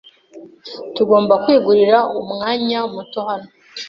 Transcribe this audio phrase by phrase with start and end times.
[0.95, 3.49] Tugomba kwigurira umwanya muto hano.